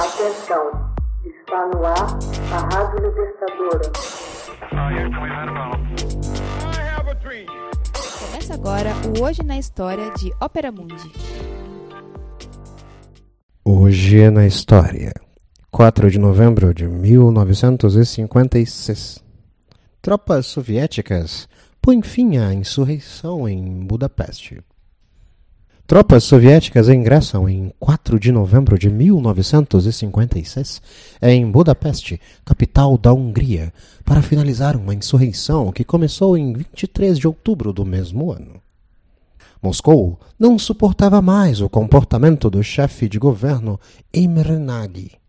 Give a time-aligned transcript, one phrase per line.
[0.00, 0.64] Atenção,
[1.26, 2.18] está no ar
[2.54, 3.92] a Rádio Libertadora.
[8.18, 11.12] Começa agora o Hoje na História de Ópera Mundi.
[13.62, 15.12] Hoje na História,
[15.70, 19.22] 4 de novembro de 1956.
[20.00, 21.46] Tropas soviéticas
[21.82, 24.64] põem fim à insurreição em Budapeste.
[25.90, 30.80] Tropas soviéticas ingressam em 4 de novembro de 1956
[31.20, 33.72] em Budapeste, capital da Hungria,
[34.04, 38.62] para finalizar uma insurreição que começou em 23 de outubro do mesmo ano.
[39.60, 43.80] Moscou não suportava mais o comportamento do chefe de governo
[44.14, 45.19] Imre Nagy,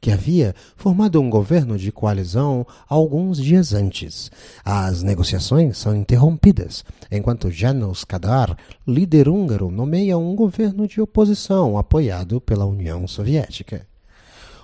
[0.00, 4.30] que havia formado um governo de coalizão alguns dias antes.
[4.64, 12.40] As negociações são interrompidas, enquanto Janos Kadar, líder húngaro, nomeia um governo de oposição apoiado
[12.40, 13.86] pela União Soviética.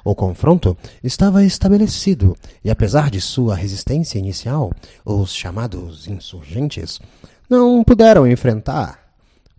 [0.05, 4.71] O confronto estava estabelecido e, apesar de sua resistência inicial,
[5.05, 7.01] os chamados insurgentes
[7.49, 9.03] não puderam enfrentar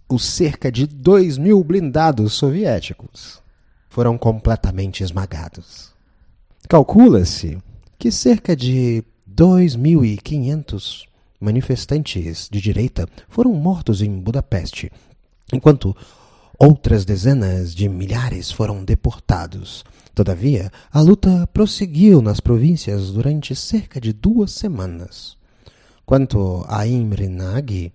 [0.08, 3.44] os cerca de dois mil blindados soviéticos
[3.96, 5.94] foram completamente esmagados.
[6.68, 7.58] Calcula-se
[7.98, 9.02] que cerca de
[9.34, 11.06] 2.500
[11.40, 14.92] manifestantes de direita foram mortos em Budapeste,
[15.54, 15.96] enquanto
[16.60, 19.86] outras dezenas de milhares foram deportados.
[20.14, 25.38] Todavia, a luta prosseguiu nas províncias durante cerca de duas semanas.
[26.06, 27.94] Quanto a Imre Nagy,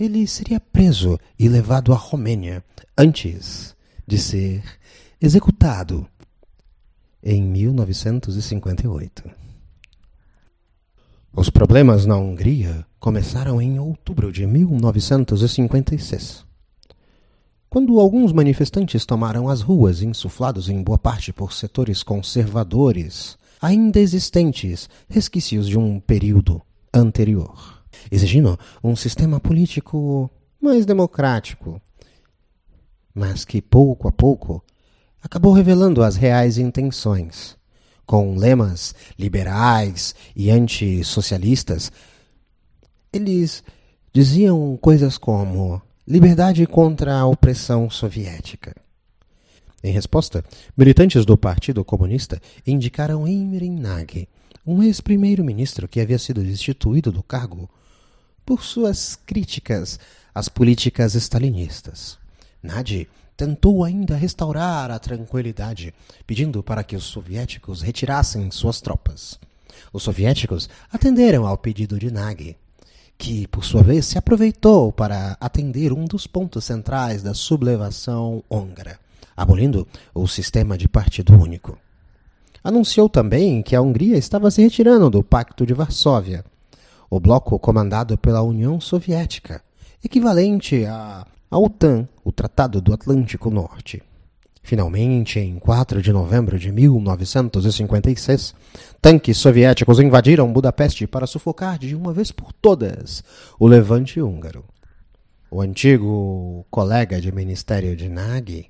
[0.00, 2.64] ele seria preso e levado à Romênia
[2.96, 4.62] antes de ser
[5.20, 6.06] executado
[7.22, 9.30] em 1958.
[11.32, 16.44] Os problemas na Hungria começaram em outubro de 1956,
[17.70, 24.88] quando alguns manifestantes tomaram as ruas, insuflados em boa parte por setores conservadores, ainda existentes,
[25.08, 26.60] resquícios de um período
[26.92, 30.30] anterior, exigindo um sistema político
[30.60, 31.80] mais democrático,
[33.14, 34.62] mas que pouco a pouco
[35.26, 37.56] acabou revelando as reais intenções.
[38.06, 41.90] Com lemas liberais e antissocialistas,
[43.12, 43.64] eles
[44.12, 48.72] diziam coisas como liberdade contra a opressão soviética.
[49.82, 50.44] Em resposta,
[50.76, 54.28] militantes do Partido Comunista indicaram Imre Nagy,
[54.64, 57.68] um ex-primeiro-ministro que havia sido destituído do cargo
[58.44, 59.98] por suas críticas
[60.32, 62.16] às políticas stalinistas.
[62.66, 65.94] Nagy tentou ainda restaurar a tranquilidade,
[66.26, 69.38] pedindo para que os soviéticos retirassem suas tropas.
[69.92, 72.56] Os soviéticos atenderam ao pedido de Nagy,
[73.18, 78.98] que, por sua vez, se aproveitou para atender um dos pontos centrais da sublevação húngara,
[79.36, 81.78] abolindo o sistema de partido único.
[82.64, 86.44] Anunciou também que a Hungria estava se retirando do Pacto de Varsóvia,
[87.08, 89.62] o bloco comandado pela União Soviética,
[90.02, 94.02] equivalente a a OTAN, o Tratado do Atlântico Norte.
[94.62, 98.52] Finalmente, em 4 de novembro de 1956,
[99.00, 103.22] tanques soviéticos invadiram Budapeste para sufocar de uma vez por todas
[103.60, 104.64] o levante húngaro.
[105.48, 108.68] O antigo colega de ministério de Nagy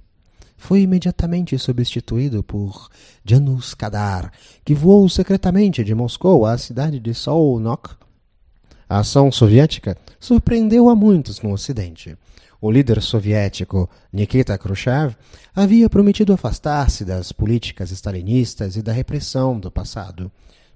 [0.59, 2.91] foi imediatamente substituído por
[3.25, 4.31] Janusz Kadar,
[4.65, 7.97] que voou secretamente de Moscou à cidade de Solnok.
[8.89, 12.17] A ação soviética surpreendeu a muitos no Ocidente
[12.61, 15.15] o líder soviético Nikita Khrushchev
[15.55, 20.31] havia prometido afastar-se das políticas stalinistas e da repressão do passado,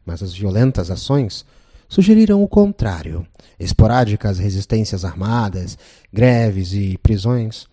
[0.05, 1.45] mas as violentas ações
[1.89, 3.27] sugeriram o contrário.
[3.59, 5.77] Esporádicas resistências armadas,
[6.13, 7.67] greves e prisões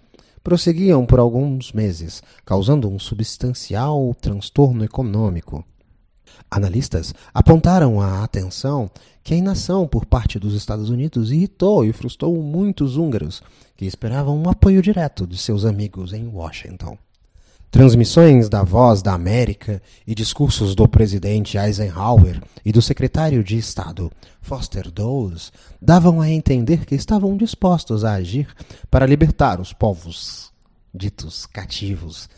[0.43, 5.63] prosseguiam por alguns meses, causando um substancial transtorno econômico.
[6.49, 8.89] Analistas apontaram a atenção
[9.23, 13.41] que a inação por parte dos Estados Unidos irritou e frustrou muitos húngaros
[13.75, 16.97] que esperavam um apoio direto de seus amigos em Washington.
[17.69, 24.09] Transmissões da Voz da América e discursos do presidente Eisenhower e do secretário de Estado
[24.41, 25.51] Foster Dulles
[25.81, 28.47] davam a entender que estavam dispostos a agir
[28.89, 30.53] para libertar os povos
[30.95, 32.29] ditos cativos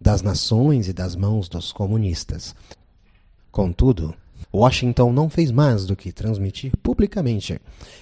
[0.00, 2.54] das nações e das mãos dos comunistas.
[3.50, 4.14] Contudo,
[4.52, 7.60] Washington não fez mais do que transmitir publicamente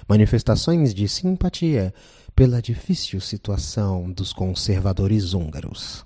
[0.09, 1.95] manifestações de simpatia
[2.35, 6.05] pela difícil situação dos conservadores húngaros.